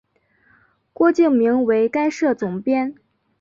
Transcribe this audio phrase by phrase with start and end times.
[0.93, 2.95] 郭敬明为该社总编。